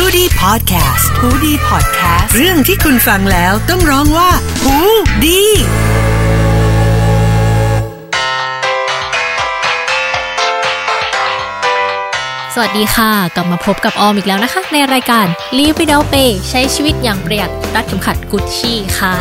[0.00, 4.30] h o ดี้พอดแคสต์ฮูดี้พอดแคสต์เรื่องที่คุณฟังแล้วต้องร้องว่า
[4.62, 4.76] หู
[5.24, 5.42] ดี
[12.54, 15.26] สวัสดีค่ะ กลับมาพบกับออมอีกแล้วนะคะ ในรายการ
[15.58, 19.16] Live Without Pay ใช้ชีวิตอย่างประหยัดรัดเข็มขัดกุชชี่ค่ะ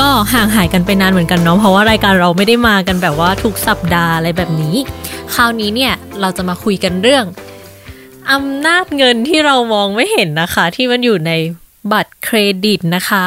[0.00, 4.76] ก็ห่างหายกันไปนานเหมือนกันเนาะเพราะว่ารายการเราไม่ได้มากันแบบว่าทุกสัปดาห์อะไรแบบนี้
[5.34, 7.26] คราวนี้เนี่ยเราจะมาคุยกันเรื่อง
[8.30, 11.32] อำนาจเงินที่เรามองไม่เห็นนะคะ ที่มันอยู่ใน
[11.92, 13.24] บัตรเครดิตนะคะ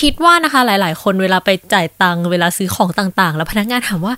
[0.00, 4.14] คิดว่านะคะหลาย ๆ คนเวลาไปจ่ายตังค์เวลาซื้อของต่าง ๆ แล้วพนักงานถามว่า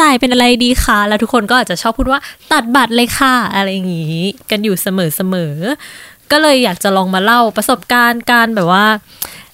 [0.00, 2.20] จ่ายเป็นอะไรดีคะแล้วทุกคนก็อาจจะชอบพูดว่า
[2.52, 8.86] ตัดบัตรเลยค่ะอะไรอย่างนี้ กันอยู่เสมอๆก็เลยอยากจะลองมาเล่าประสบการณ์การแบบว่า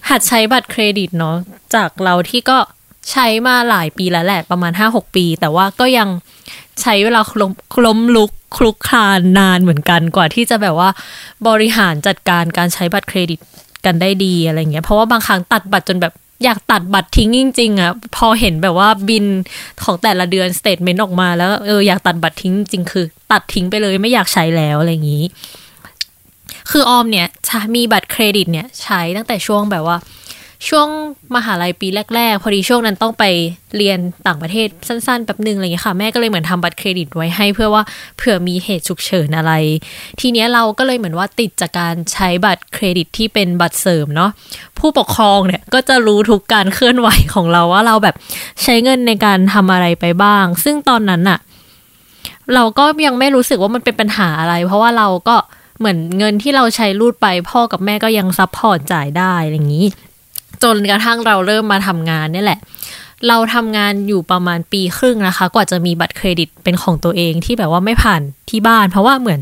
[0.08, 1.36] หัดใช้บัตรเครดิตเนาะ
[1.74, 2.58] จากเราที่ก็
[3.10, 6.08] ใช้มาหลายปีแล้วแหละประมาณ 5-6 ปี แต่ว่าก็ยัง
[6.82, 7.52] ใช้เวลาล้ม
[7.86, 10.90] ล้มลุกคลุกคลานนานเหมือนกันกว่าที่จะแบบว่า
[11.48, 13.38] บริหารจัดการการใช้บัตรเครดิต
[13.84, 16.14] กันได้ดีอะไรเงี้ย เพราะว่าบางครั้งตัดบัตรจนแบบ
[16.45, 19.24] อยากตัดบัตรทิ้งจริงๆอะ่ะพอเห็นแบบว่าบิล
[19.84, 25.24] ของแต่ละเดือน statement ออกมาแล้วเอออยากตัดบัตรทิ้งจริงคือ ตัดทิ้งไปเลยไม่อยากใช้แล้วอะไรอย่างนี้
[26.70, 27.26] คือออมเนี่ย
[27.76, 29.96] มีบัตรเครดิตเนี่ยใช้ตั้งแต่ช่วงแบบว่า
[30.68, 30.88] ช่วง
[31.37, 33.24] มหาลัยปีแรก ๆ พอดีช่วงนั้นต้องไป
[33.76, 37.82] เรียนต่างประเทศสั้น ๆ แป๊บหนึ่งอะไรอย่างเงี้ยค่ะ แม่ก็เลยเหมือนทำบัตรเครดิตไว้ให้เพื่อว่า
[38.16, 39.52] เผื่อมีเหตุฉุกเฉินอะไร
[40.21, 44.30] ทีเนี้ยเราก็เลยเหมือนว่าติดจากการใช้บัตรเครดิตที่เป็นบัตรเสริมเนาะ
[44.79, 48.16] ผู้ปกครองเนี่ยก็จะรู้ทุกการเคลื่อนไหวของเราว่าเราแบบ
[48.63, 51.38] ใช้เงินในการทำอะไรไปบ้าง ซึ่งตอนนั้นอะ
[52.54, 55.37] เราก็ยังไม่รู้สึกว่ามันเป็นปัญหาอะไร เพราะว่าเราก็
[55.79, 59.87] เหมือนเงินที่เราใช้รูดไปพ่อกับแม่ก็ยัง support จ่ายได้อะไรอย่างนี้
[60.62, 62.60] จนกระทั่งเราเริ่มมาทำงานนี่แหละ
[63.29, 69.41] เราทำงานอยู่ประมาณปีครึ่งนะคะ กว่าจะมีบัตรเครดิตเป็นของตัวเองที่แบบว่าไม่ผ่านที่บ้าน เพราะว่าเหมือน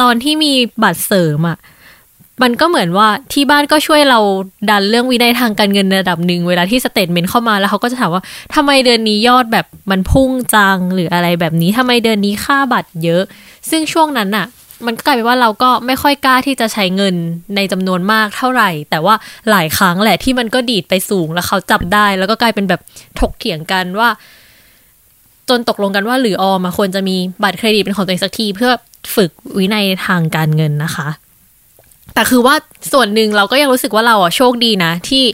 [0.00, 1.58] ตอนที่มีบัตรเสริมอะ่ะ
[2.42, 4.20] มันก็เหมือนว่าที่บ้านก็ช่วยเรา
[4.70, 8.22] ดันเรื่องวินัยทางการเงินระดับหนึ่งเวลาที่ statement เข้ามาแล้วเขาก็จะถามว่า
[8.54, 13.22] ทำไมเดือนนี้ยอดแบบมันพุ่งจังหรืออะไรแบบนี้ทำไมเดือนนี้ค่าบัตรเยอะ
[13.70, 14.46] ซึ่งช่วงนั้นอะ
[14.86, 17.14] มันก็กลายเป็นว่าเราก็ไม่ค่อยกล้าที่จะใช้เงิน
[17.56, 19.14] ในจำนวนมากเท่าไหร่ แต่ว่า
[19.50, 22.80] หลายครั้งแหละที่มันก็ดีดไปสูงแล้วเขาจับได้ แล้วก็กลายเป็นแบบ
[23.20, 24.08] ถกเถียงกันว่า
[25.48, 28.72] จนตกลงกันว่าหรือออมควรจะมีบัตรเครดิตเป็นของตัวเองสักที เพื่อ
[29.14, 31.08] ฝึกวินัยทางการเงินนะคะ
[32.14, 32.54] แต่คือว่า
[32.92, 35.24] ส่วนหนึ่งเราก็ยังรู้สึกว่าเราอะโชคดีนะที่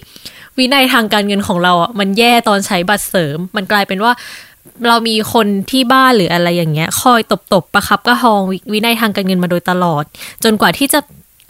[0.59, 4.13] วินัยทางการเงินของเราอะมันแย่ตอนใช้บัตรเสริม มันกลายเป็นว่า
[4.89, 10.05] เรามีคนที่บ้านหรืออะไรอย่างเงี้ย คอยตบตบประคับกระหองวินัยทางการเงินมาโดยตลอด
[10.45, 11.01] จนกว่าที่จะ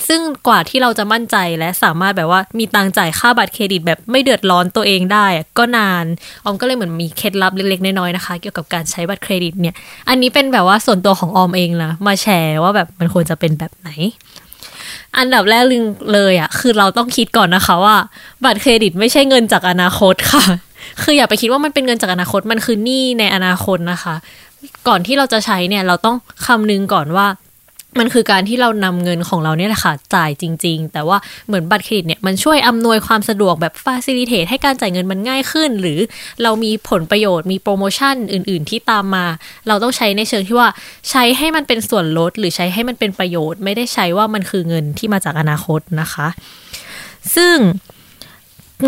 [0.09, 5.27] ซึ่งกว่าที่เราจะมั่นใจและสามารถแบบว่ามีตังจ่ายค่าบัตรเครดิตแบบไม่เดือดร้อนตัวเองได้
[5.59, 6.05] ก็นาน
[6.45, 9.75] ออมก็เลยเหมือนมีเคล็ดลับเล็กๆน้อยๆนะคะ เกี่ยวกับการใช้บัตรเครดิตเนี่ย
[10.09, 13.89] อันนี้เป็นแบบว่าส่วนตัวของออมเองนะมาแชร์ว่าแบบมันควรจะเป็นแบบไหน
[15.19, 15.65] อันดับแรก
[16.13, 17.97] เลยอะ่ะคือเราต้องคิดก่อนนะคะว่า
[18.45, 20.45] บัตรเครดิตไม่ใช่เงินจากอนาคตค่ะ
[21.03, 24.15] คืออย่าไปคิดว่ามันเป็นเงินจากอนาคตมันคือหนี้ในอนาคตนะคะ
[24.89, 26.17] ก่อนที่เราจะใช้เนี่ย เราต้อง
[26.47, 27.27] คำนึงก่อนว่า
[28.01, 35.99] มันคือการที่เรานำเงินของเราเนี่ยแหละค่ะจ่ายจริง ๆ แต่ว่าเหมือนบัตรเครดิตเนี่ยมันช่วยอำนวยความสะดวกแบบฟาซิลิเทตให้การจ่ายเงินมันง่ายขึ้น หรือ
[36.43, 39.27] เรามีผลประโยชน์มีโปรโมชั่นอื่น ๆ ที่ตามมา
[39.69, 40.69] เราต้องใช้ในเชิงที่ว่า
[41.11, 46.27] ใช้ให้มันเป็นส่วนลด หรือใช้ให้มันเป็นประโยชน์ ไม่ได้ใช้ว่ามันคือเงินที่มาจากอนาคตนะคะ
[47.37, 47.57] ซึ่ง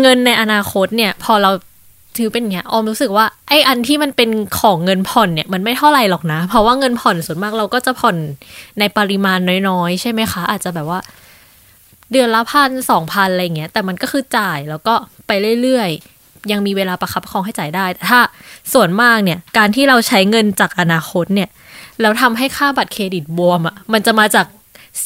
[0.01, 1.51] เงินในอนาคตเนี่ย พอเรา
[2.19, 8.15] ถือเป็นเงี้ยออมรู้สึกว่าไออันที่มันเป็นของเงินผ่อนเนี่ยมันไม่เท่าไหร่หรอกนะ เพราะว่าเงินผ่อนส่วนมากเราก็จะผ่อน
[8.79, 10.99] ในปริมาณน้อยๆ ใช่ไหมคะ อาจจะแบบว่า
[12.11, 14.93] เดือนละพันสองพันอะไรเงี้ย แต่มันก็คือจ่ายแล้วก็
[15.27, 15.31] ไป
[15.61, 18.21] เรื่อยๆ ยังมีเวลาประคับประคองให้จ่ายได้แต่ถ้า
[18.73, 21.49] ส่วนมากเนี่ย การที่เราใช้เงินจากอนาคตเนี่ย
[22.01, 24.45] แล้วทำให้ค่าบัตรเครดิตบวมอะ่ะมันจะมาจาก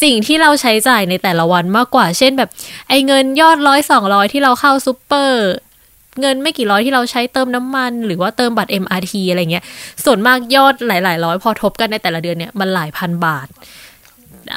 [0.02, 2.50] สิ่งที่เราใช้จ่ายในแต่ละวันมากกว่า เช่นแบบ
[2.90, 5.44] ไอ้เงินยอดร้อยสองร้อยที่เราเข้าซูเปอร์
[6.22, 9.64] เงินไม่กี่ร้อยที่เราใช้เติมน้ำมัน หรือว่าเติมบัตร MRT อะไรเงี้ย
[10.06, 13.48] ส่วนมากยอดหลาย ๆ ร้อยพอทบกันในแต่ละเดือนเนี่ยมันหลายพันบาท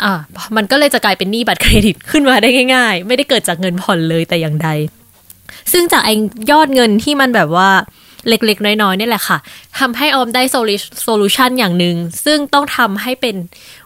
[0.05, 0.13] อ่า
[0.57, 4.69] มันก็เลยจะกลายเป็นหนี้บัตรเครดิตขึ้นมาได้ง่าย ๆ ไม่ได้เกิดจากเงินผ่อนเลยแต่อย่างใด
[5.73, 6.15] ซึ่งจากไอ้
[6.51, 7.71] ยอดเงินที่มันแบบว่า
[8.29, 9.39] เล็ก ๆ น้อยๆนี่แหละค่ะ
[9.79, 10.43] ทำให้ออมได้
[11.03, 13.37] โซลูชันอย่างหนึ่ง ซึ่งต้องทำให้เป็น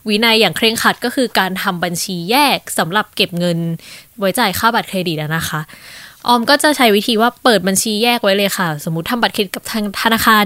[0.09, 3.59] วินัยอย่างเคร่งครัดก็คือการทำบัญชีแยกสำหรับเก็บเงิน
[4.19, 5.61] ไว้จ่ายค่าบัตรเครดิตนะคะ
[6.27, 10.45] ออมก็จะใช้วิธีว่าเปิดบัญชีแยกไว้เลยค่ะ สมมติทำบัตรเครดิตกับทางธนาคาร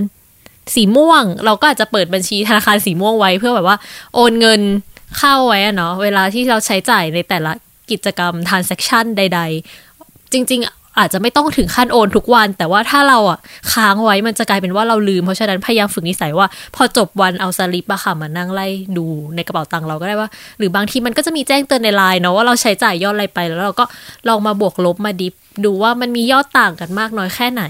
[0.75, 3.77] สีม่วง เราก็อาจจะเปิดบัญชีธนาคารสีม่วงไว้ เพื่อแบบว่า
[4.15, 4.61] โอนเงิน
[5.19, 7.53] เข้าไว้อะเนาะเวลาที่เราใช้จ่ายในแต่ละ
[7.91, 9.41] กิจกรรม transaction ใด
[9.87, 10.61] ๆ จริง
[10.99, 13.39] อาจจะไม่ต้องถึงขั้นโอนทุกวัน แต่ว่าถ้าเราอะ
[13.73, 16.47] ค้างไว้มันจะกลายเป็นว่าเราลืม เพราะฉะนั้นพยายามฝึกนิสัยว่า
[16.77, 23.85] พอจบวันเอาสลิปอะค่ะมานั่งไล่ดูในกระเป๋าตังค์เราก็ได้ว่า หรือบางทีมันก็จะมีแจ้งเตือนในไลน์เนาะว่าเราใช้จ่ายยอดอะไรไปแล้วเราก็
[24.29, 27.65] ลองมาบวกลบมาดิฟดูว่ามันมียอดต่างกันมากน้อยแค่ไหน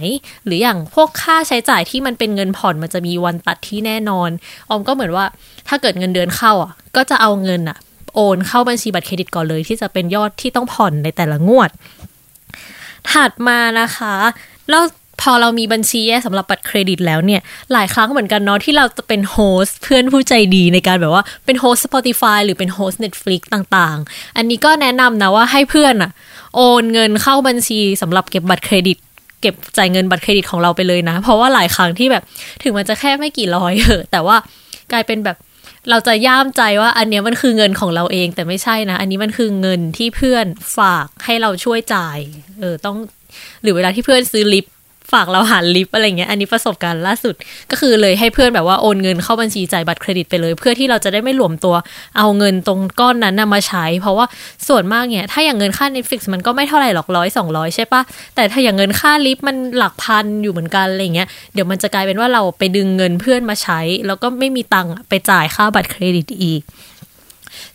[0.45, 4.31] หรืออย่างพวกค่าใช้จ่ายที่มันเป็นเงินผ่อนมันจะมีวันตัดที่แน่นอน
[4.69, 5.25] ออมก็เหมือนว่า
[5.69, 7.79] ถ้าเกิดเงินเดือนเข้าอะ ก็จะเอาเงินอะ
[8.15, 11.71] โอนเข้าบัญชีบัตรเครดิตก่อนเลยที่จะเป็นยอดที่ต้องผ่อนในแต่ละงวด
[13.13, 14.15] ถัดมานะคะ
[14.71, 14.83] แล้ว
[15.23, 17.41] พอเรามีบัญชีแยกสำหรับบัตรเครดิตแล้วเนี่ย
[17.73, 26.11] หลายครั้งเหมือนกันเนาะที่เราจะเป็นโฮสเพื่อนผู้ใจดีในการแบบว่าเป็นโฮส Spotify หรือเป็นโฮส Netflix ต่างๆ อันนี้ก็แนะนำนะว่าให้เพื่อนอะ
[26.57, 28.99] โอนเงินเข้าบัญชีสำหรับเก็บบัตรเครดิต
[29.41, 32.23] เก็บจ่ายเงินบัตรเครดิตของเราไปเลยนะ เพราะว่าหลายครั้งที่แบบ
[32.63, 34.37] ถึงมันจะแค่ไม่กี่ร้อยเหอะแต่ว่า
[34.93, 35.37] กลายเป็นแบบ
[35.91, 40.47] เราจะย่ามใจว่าอันเนี้ยมันคือเงินของเราเอง แต่ไม่ใช่นะ อันนี้มันคือเงินที่เพื่อน
[40.79, 42.19] ฝากให้เราช่วยจ่าย
[42.61, 42.97] เออต้อง
[43.63, 44.67] หรือเวลาที่เพื่อนซื้อลิฟ
[45.13, 47.35] ฝากเราหาลิฟต์อะไรเงี้ย อันนี้ประสบการณ์ล่าสุด
[47.71, 51.75] ก็คือเลยให้เพื่อนแบบว่าโอนเงินเข้าบัญชีจ่ายบัตรเครดิตไปเลย เพื่อที่เราจะได้ไม่หลวมตัว
[52.19, 54.27] เอาเงินตรงก้อนนั้นนะมาใช้ เพราะว่า
[54.69, 58.03] ส่วนมากเนี่ยถ้าอย่างเงินค่า Netflix มันก็ไม่เท่าไหร่หรอกร้อยสองร้อยใช่ปะ
[58.35, 66.63] แต่ถ้าอย่างเงินค่าลิฟต์มันหลักพันอยู่เหมือนกันอะไรเงี้ยเดี๋ยวมันจะกลายเป็นว่าเราไปดึงเงินเพื่อนมาใช้ แล้วก็ไม่มีตังค์ไปจ่ายค่าบัตรเครดิตอีก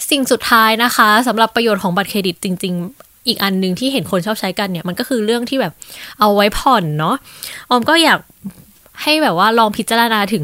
[0.09, 5.73] สิ่งสุดท้ายนะคะสำหรับประโยชน์ของบัตรเครดิตจริง ๆ อีกอันหนึ่งที่เห็นคนชอบใช้กันเนี่ย มันก็คือเรื่องที่แบบ
[6.19, 7.15] เอาไว้ผ่อนเนาะ
[7.69, 8.19] ออมก็อยาก
[9.03, 10.43] ให้แบบว่าลองพิจารณาถึง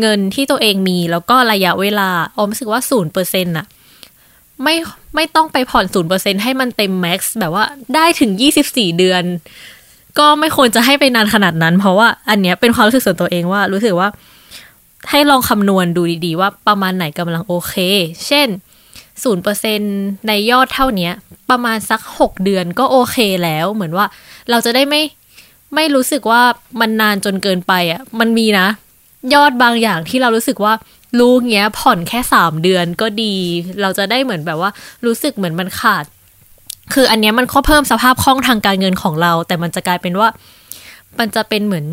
[0.00, 3.66] เงินที่ตัวเองมี แล้วก็ระยะเวลาออมรู้สึกว่าศูนย์เปอร์เซ็นต์อะ
[4.62, 4.74] ไม่
[5.14, 7.64] ไม่ต้องไปผ่อนศูนย์เปอร์เซ็นให้มันเต็มแม็กซ์แบบว่า
[7.94, 9.22] ได้ถึงยี่สิบสี่เดือน
[10.18, 14.08] ก็ไม่ควรจะให้ไปนานขนาดนั้น เพราะว่าอันเนี้ยเป็นความรู้สึกส่วนตัวเองว่า รู้สึกว่า
[15.10, 17.74] ให้ลองคำนวณดูดีๆ ว่าประมาณไหนกำลังโอเค
[18.26, 18.48] เช่น
[19.22, 19.80] ศูนย์เปอร์เซ็น
[20.28, 21.10] ในยอดเท่านี้
[21.50, 24.06] ประมาณสักหกเดือนก็โอเคแล้ว เหมือนว่า
[24.50, 25.02] เราจะได้ไม่
[25.74, 26.42] ไม่รู้สึกว่า
[26.80, 28.66] มันนานจนเกินไปอะ มันมีนะ
[29.34, 30.74] ยอดบางอย่างที่เรารู้สึกว่า
[31.20, 33.34] ลูกเงี้ยผ่อนแค่สามเดือนก็ดี
[33.82, 34.70] เราจะได้เหมือนแบบว่า
[35.06, 36.04] รู้สึกเหมือนมันขาด
[36.92, 40.28] คืออันเนี้ยมันก็เพิ่มสภาพคล่องทางการเงินของเรา แต่มันจะกลายเป็นว่า
[41.18, 41.86] มันจะเป็นเหมือน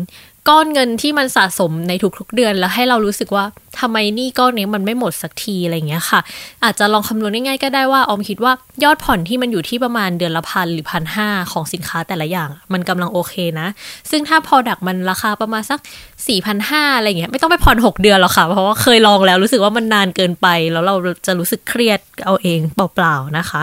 [0.48, 3.44] ก้อนเงินที่มันสะสมในทุกๆเดือน แล้วให้เรารู้สึกว่า
[3.80, 6.20] ทำไมนี่ก้อนนี้มันไม่หมดสักทีอะไรเงี้ยค่ะ
[6.64, 8.52] อาจจะลองคำนวณง่ายๆก็ได้ว่าออมคิดว่า
[8.84, 13.68] ยอดผ่อนที่มันอยู่ที่ประมาณเดือนละพันหรือพันห้าของสินค้าแต่ละอย่าง มันกำลังโอเคนะ
[14.10, 20.94] ซึ่งถ้าพอดักมันราคาประมาณสัก4ี่พันห้าอะไรเงี้ยไม่ต้องไปผ่อน 6 เดือนหรอกค่ะ เพราะว่าเคยลองแล้วรู้สึกว่ามันนานเกินไป แล้วเรา
[21.26, 23.62] จะรู้สึกเครียดเอาเองเปล่าๆนะคะ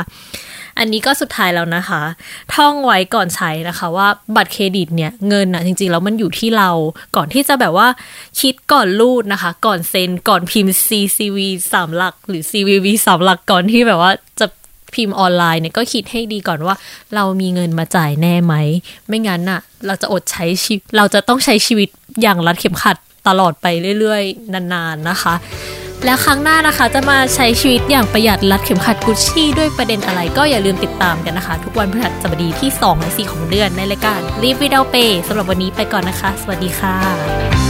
[0.80, 2.02] อันนี้ก็สุดท้ายแล้วนะคะ
[2.56, 6.70] ท่องไว้ก่อนใช้นะคะว่าบัตรเครดิตเนี่ยเงินอะจริงๆแล้วมันอยู่ที่เรา
[7.16, 7.88] ก่อนที่จะแบบว่า
[8.42, 11.38] คิดก่อนรูดนะคะ ก่อนเซ็นก่อนพิมพ์ CCV
[11.72, 14.48] สามหลัก หรือ CVV สามหลักก่อนที่แบบว่าจะ
[14.96, 16.76] พิมพ์ออนไลน์เนี่ยก็คิดให้ดีก่อนว่า
[17.16, 18.54] เรามีเงินมาจ่ายแน่ไหม
[19.08, 21.90] ไม่งั้นน่ะ เราจะอดใช้ชีวิตเราจะต้องใช้ชีวิต
[22.22, 22.98] อย่างรัดเข็มขัด
[23.28, 23.68] ตลอดไป
[24.00, 25.34] เรื่อยๆ นานๆนะคะ
[26.06, 37.67] แล้วครั้งหน้านะคะจะมาใช้ชีวิตอย่างประหยัดรัดเข็มขัดกุชชี่ด้วยประเด็นอะไรก็อย่าลืมติดตามกันนะคะ ทุกวันพฤหัสบดีที่2และ4ของเดือนในรายการ Live Without Pay สำหรับวันนี้ไปก่อนนะคะ สวัสดีค่ะ